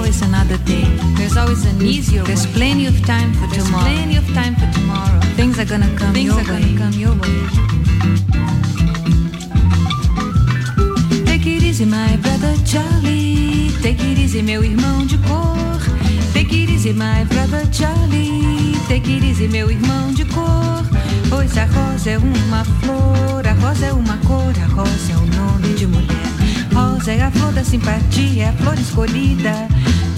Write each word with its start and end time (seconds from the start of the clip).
Always 0.00 0.22
another 0.22 0.56
day. 0.64 0.86
There's 1.18 1.36
always 1.36 1.66
an 1.66 1.82
easier. 1.82 2.22
There's 2.22 2.46
way. 2.46 2.54
plenty 2.54 2.86
of 2.86 2.96
time 3.04 3.34
for 3.34 3.46
There's 3.48 3.64
tomorrow. 3.64 3.84
Plenty 3.84 4.16
of 4.16 4.26
time 4.32 4.54
for 4.56 4.68
tomorrow. 4.72 5.20
Things 5.36 5.58
are 5.58 5.66
gonna 5.66 5.92
come. 5.98 6.14
Things 6.14 6.32
your 6.32 6.40
are 6.40 6.52
way. 6.54 6.74
gonna 6.74 6.78
come 6.82 6.94
your 7.04 7.14
way. 7.22 7.38
Take 11.26 11.46
it 11.46 11.62
easy, 11.62 11.84
my 11.84 12.16
brother 12.16 12.54
Charlie. 12.64 13.70
Take 13.82 14.00
it 14.00 14.18
easy, 14.18 14.40
meu 14.42 14.64
irmão 14.64 15.04
de 15.04 15.18
cor. 15.28 15.78
Take 16.32 16.54
it 16.54 16.70
easy, 16.70 16.94
my 16.94 17.24
brother 17.24 17.62
Charlie. 17.70 18.74
Take 18.88 19.06
it 19.06 19.22
easy, 19.22 19.48
meu 19.48 19.70
irmão 19.70 20.14
de 20.14 20.24
cor. 20.24 20.82
Pois 21.28 21.58
a 21.58 21.66
rosa 21.66 22.10
é 22.10 22.18
uma 22.18 22.64
flor, 22.80 23.46
a 23.46 23.52
rosa 23.52 23.86
é 23.86 23.92
uma 23.92 24.16
cor, 24.28 24.54
a 24.64 24.66
rosa 24.74 25.12
é 25.12 25.16
o 25.16 25.26
nome 25.26 25.74
de 25.74 25.86
mulher. 25.86 26.30
Rosa 26.72 27.12
é 27.12 27.22
a 27.22 27.30
flor 27.30 27.52
da 27.52 27.62
simpatia, 27.62 28.44
é 28.44 28.48
a 28.48 28.52
flor 28.54 28.78
escolhida 28.78 29.68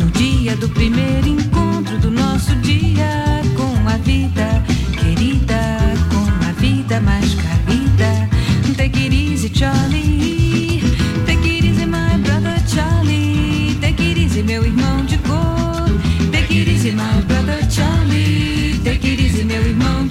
no 0.02 0.10
dia 0.10 0.56
do 0.56 0.68
primeiro 0.68 1.28
encontro 1.28 1.96
do 1.98 2.10
nosso 2.10 2.54
dia 2.56 3.40
com 3.56 3.88
a 3.88 3.96
vida 3.98 4.62
querida, 4.98 5.78
com 6.10 6.48
a 6.48 6.52
vida 6.52 7.00
mais 7.00 7.34
querida. 7.34 8.28
Take 8.76 9.06
it 9.06 9.14
easy, 9.14 9.48
Charlie. 9.48 10.82
Take 11.24 11.48
it 11.48 11.66
easy, 11.66 11.86
my 11.86 12.18
brother 12.24 12.56
Charlie. 12.66 13.78
Take 13.80 14.02
it 14.02 14.20
easy, 14.20 14.42
meu 14.42 14.64
irmão 14.64 15.04
de 15.04 15.18
cor. 15.18 15.86
Take 16.32 16.52
it 16.52 16.68
easy, 16.68 16.90
my 16.90 17.22
brother 17.28 17.60
Charlie. 17.70 18.80
Take 18.82 19.06
it 19.06 19.22
easy, 19.22 19.44
meu 19.44 19.62
irmão 19.62 20.01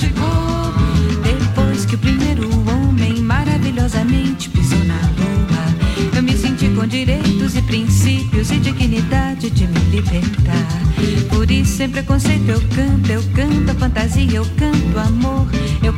com 6.82 6.88
direitos 6.88 7.56
e 7.56 7.62
princípios 7.62 8.50
e 8.50 8.58
dignidade 8.58 9.52
de 9.52 9.68
me 9.68 9.80
libertar. 9.92 10.82
Por 11.30 11.52
isso, 11.52 11.78
sem 11.78 11.88
preconceito, 11.88 12.50
eu 12.50 12.60
canto, 12.70 13.12
eu 13.12 13.22
canto 13.36 13.70
a 13.70 13.76
fantasia, 13.76 14.38
eu 14.38 14.46
canto 14.58 14.98
amor, 14.98 15.46
eu 15.84 15.94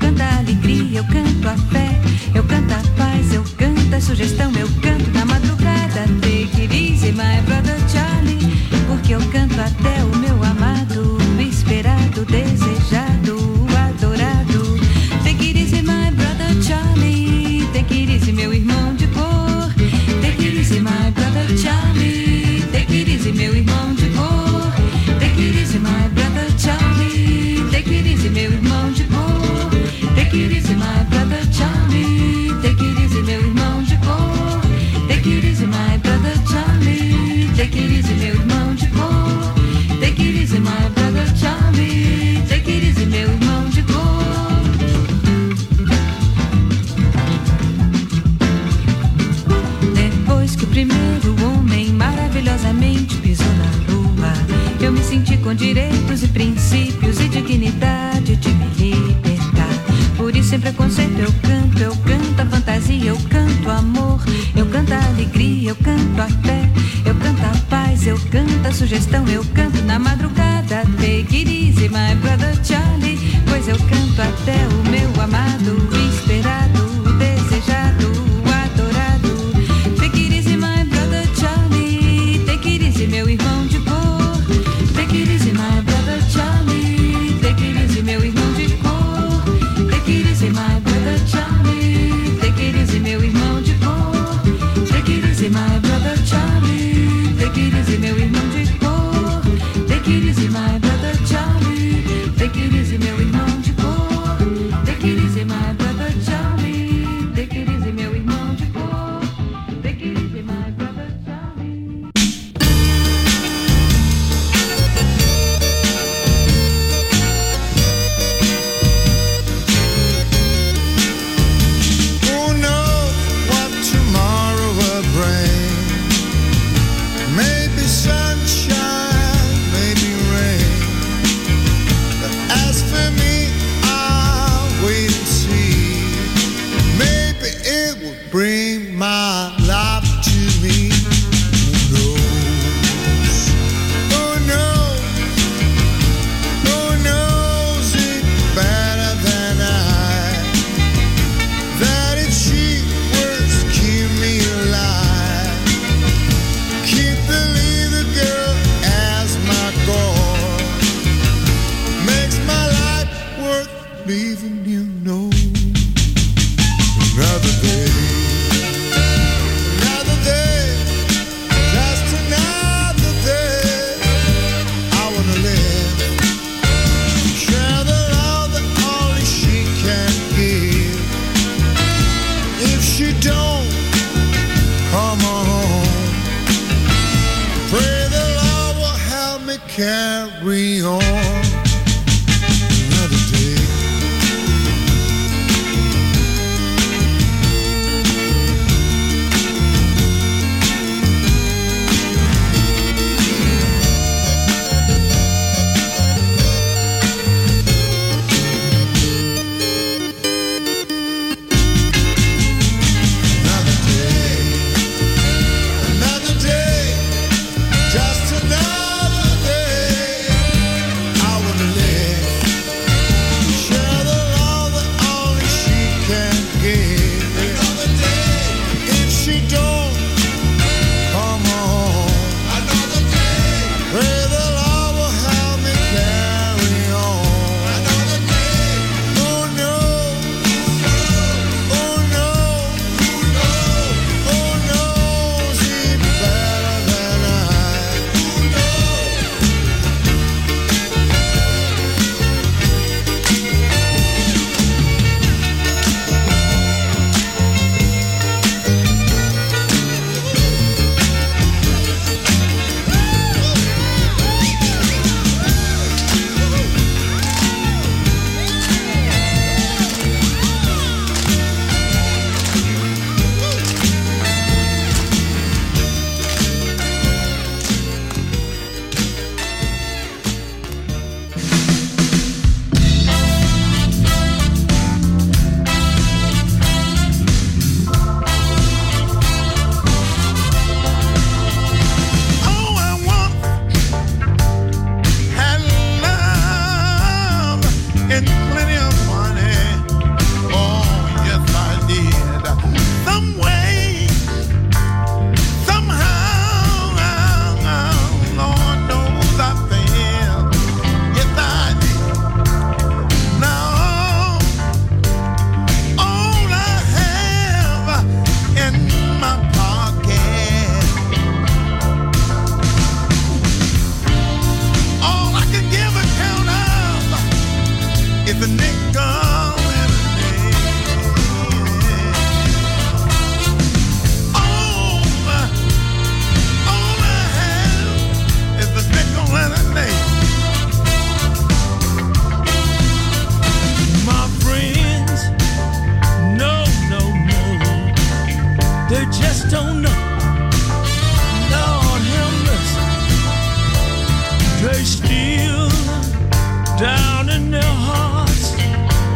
their 357.54 357.76
hearts, 357.88 358.52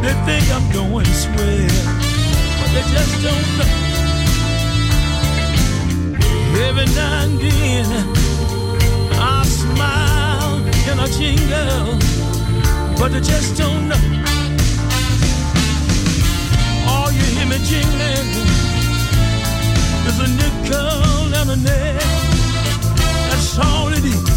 they 0.04 0.14
think 0.28 0.46
I'm 0.56 0.66
going 0.72 1.12
swell, 1.24 1.86
but 2.60 2.70
they 2.76 2.86
just 2.96 3.14
don't 3.26 3.48
know. 3.58 3.74
Every 6.68 6.88
now 6.94 7.24
and 7.26 7.40
then, 7.40 7.88
I 9.14 9.44
smile 9.44 10.56
and 10.90 11.02
I 11.02 11.08
jingle, 11.18 11.98
but 13.00 13.10
they 13.14 13.22
just 13.22 13.58
don't 13.58 13.90
know. 13.90 14.04
All 16.90 17.12
you 17.12 17.26
hear 17.36 17.48
me 17.48 17.58
jingling 17.70 18.30
is 20.10 20.18
a 20.26 20.30
nickel 20.40 21.34
and 21.40 21.50
a 21.56 21.58
nickel. 21.68 22.08
That's 23.30 23.58
all 23.60 23.90
it 23.94 24.06
is. 24.06 24.37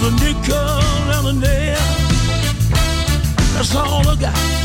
There's 0.00 0.14
a 0.14 0.24
nickel 0.24 0.56
and 0.56 1.26
a 1.26 1.32
nail. 1.46 1.76
That's 3.52 3.74
all 3.76 4.08
I 4.08 4.16
got. 4.16 4.59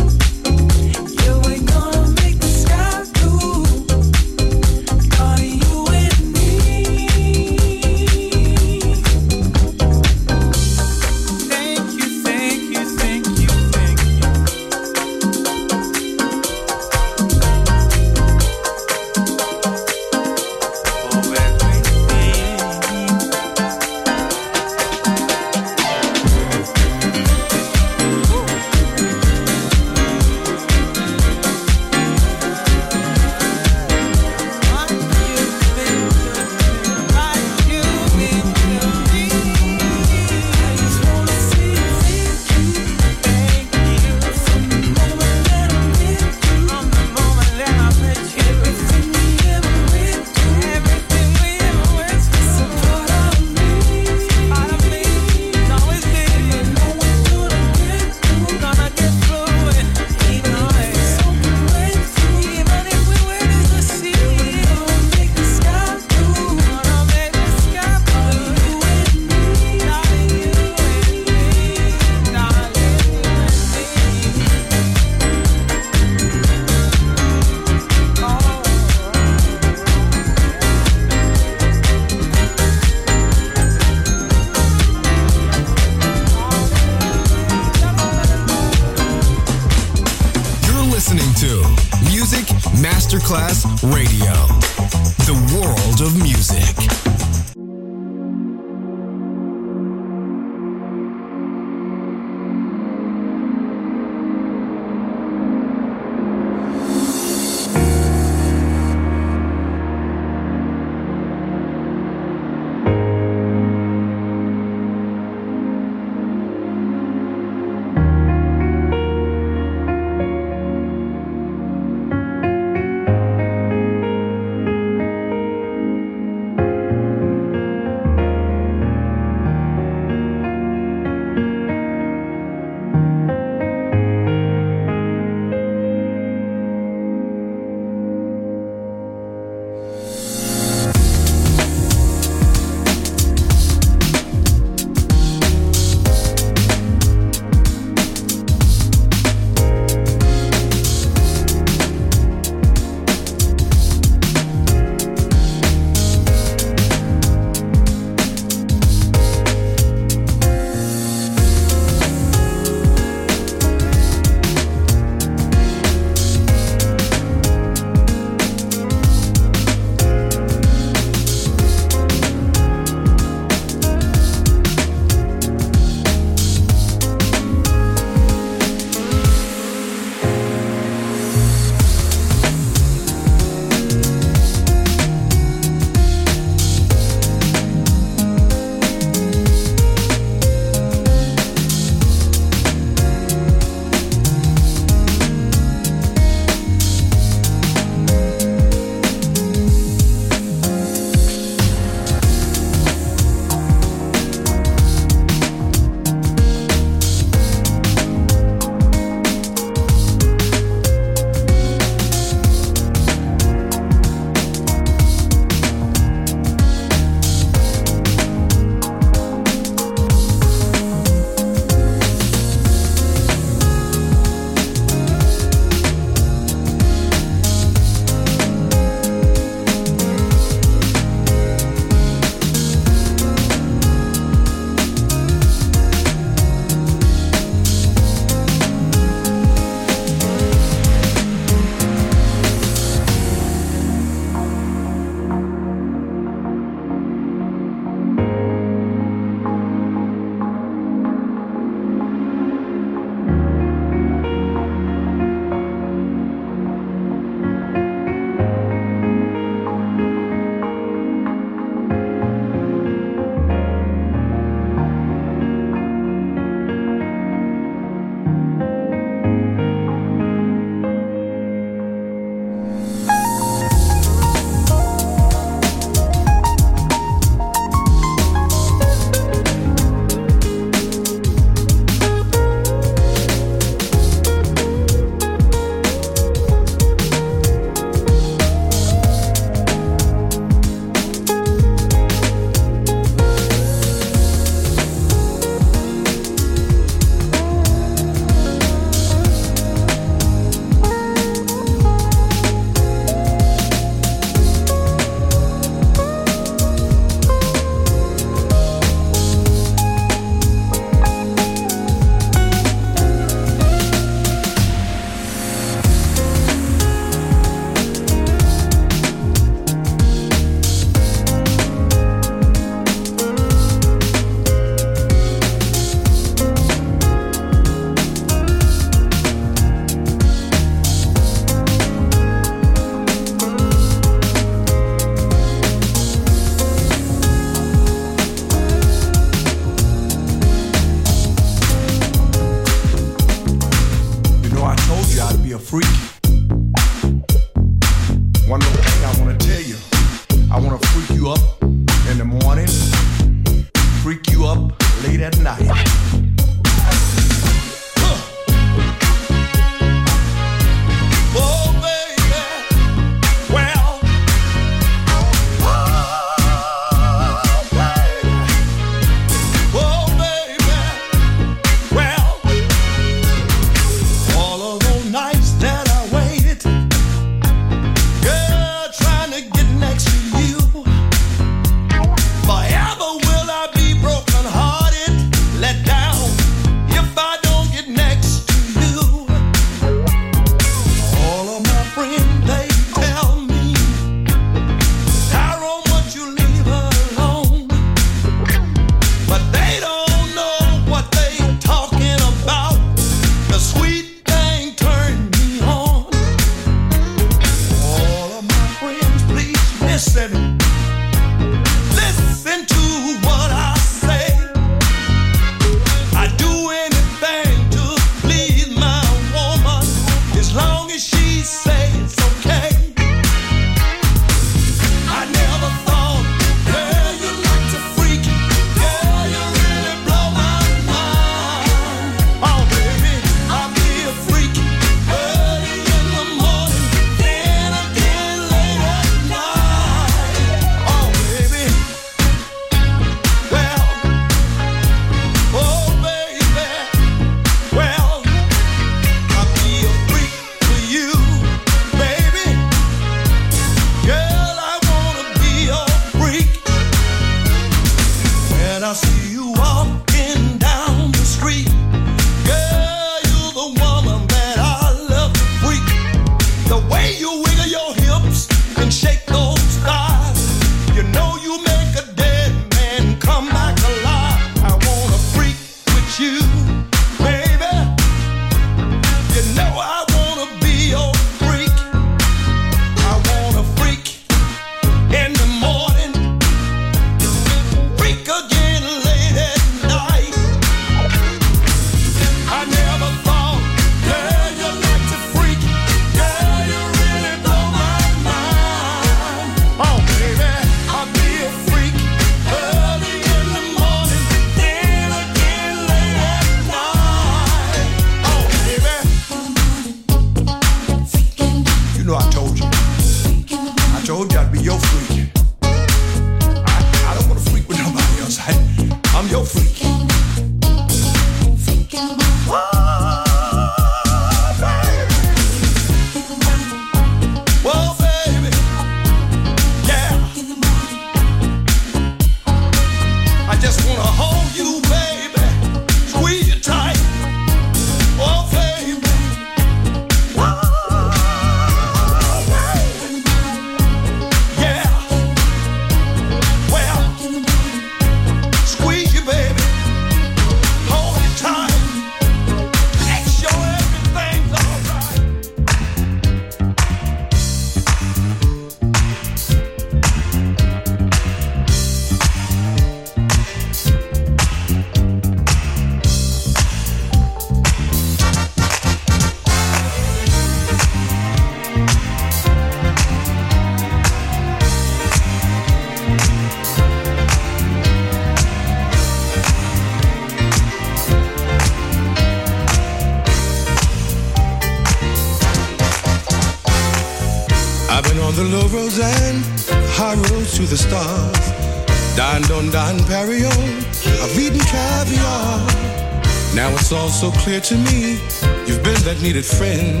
So 597.20 597.30
clear 597.32 597.60
to 597.60 597.76
me. 597.76 598.16
You've 598.64 598.82
been 598.82 598.96
that 599.04 599.20
needed 599.20 599.44
friend. 599.44 600.00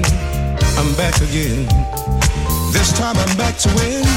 I'm 0.80 0.88
back 0.96 1.20
again. 1.20 1.68
This 2.72 2.96
time 2.96 3.12
I'm 3.12 3.36
back 3.36 3.60
to 3.60 3.68
win. 3.76 4.08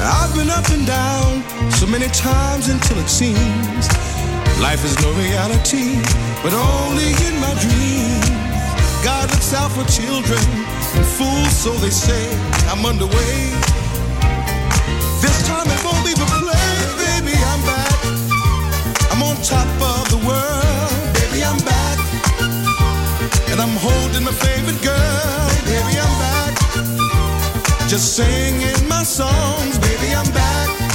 I've 0.00 0.32
been 0.32 0.48
up 0.48 0.64
and 0.72 0.86
down 0.86 1.44
so 1.72 1.86
many 1.86 2.08
times 2.08 2.72
until 2.72 2.96
it 2.98 3.08
seems 3.08 3.84
life 4.64 4.80
is 4.82 4.96
no 5.04 5.12
reality, 5.12 6.00
but 6.40 6.56
only 6.56 7.12
in 7.28 7.34
my 7.36 7.52
dreams. 7.60 8.32
God 9.04 9.28
looks 9.28 9.52
out 9.52 9.68
for 9.76 9.84
children 9.92 10.40
and 10.98 11.06
fools, 11.06 11.54
so 11.64 11.70
they 11.84 11.90
say. 11.90 12.24
I'm 12.70 12.84
underway. 12.84 13.36
This 15.22 15.36
time 15.46 15.68
it 15.70 15.80
won't 15.86 16.02
be 16.04 16.12
for 16.20 16.28
play, 16.42 16.70
baby. 17.04 17.34
I'm 17.52 17.62
back. 17.70 17.98
I'm 19.12 19.22
on 19.22 19.36
top 19.54 19.70
of 19.92 20.04
the 20.14 20.20
world, 20.28 21.02
baby. 21.18 21.40
I'm 21.44 21.60
back. 21.72 21.98
And 23.50 23.58
I'm 23.60 23.76
holding 23.86 24.24
my 24.24 24.34
favorite 24.46 24.80
girl. 24.82 25.46
Baby, 25.70 25.94
I'm 26.04 26.14
back. 26.24 26.54
Just 27.88 28.16
singing 28.16 28.82
my 28.88 29.02
songs. 29.02 29.78
Baby, 29.78 30.14
I'm 30.14 30.30
back. 30.32 30.87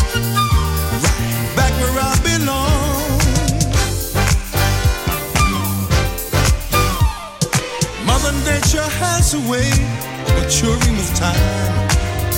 Nature 8.45 8.89
has 8.99 9.33
a 9.33 9.39
way 9.49 9.71
of 10.27 10.31
maturing 10.35 10.95
with 10.99 11.11
time. 11.15 11.87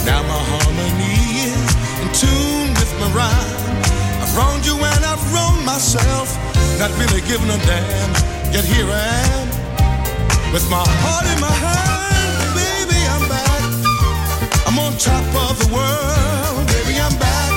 Now 0.06 0.22
my 0.24 0.42
harmony 0.54 1.50
is 1.50 1.70
in 2.02 2.10
tune 2.14 2.70
with 2.78 2.92
my 3.02 3.10
rhyme. 3.18 3.82
I've 4.22 4.34
wronged 4.38 4.66
you 4.66 4.78
and 4.78 5.02
I've 5.04 5.26
wronged 5.34 5.66
myself. 5.66 6.30
Not 6.78 6.92
really 7.02 7.22
giving 7.26 7.50
a 7.50 7.58
damn. 7.66 8.12
Yet 8.54 8.66
here 8.66 8.86
I 8.86 9.08
am 9.34 9.48
with 10.54 10.70
my 10.70 10.86
heart 11.04 11.26
in 11.34 11.40
my 11.42 11.56
hand, 11.68 12.48
baby, 12.54 13.00
I'm 13.12 13.26
back. 13.28 13.64
I'm 14.68 14.78
on 14.78 14.94
top 15.02 15.26
of 15.50 15.58
the 15.58 15.70
world, 15.74 16.68
baby, 16.70 16.96
I'm 17.02 17.18
back. 17.18 17.52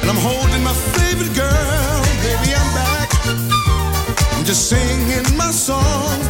And 0.00 0.08
I'm 0.08 0.20
holding 0.22 0.62
my 0.62 0.76
favorite 0.96 1.34
girl, 1.34 2.00
baby, 2.22 2.54
I'm 2.54 2.70
back. 2.72 3.08
I'm 4.32 4.44
just 4.44 4.70
singing 4.70 5.26
my 5.36 5.50
songs, 5.50 6.29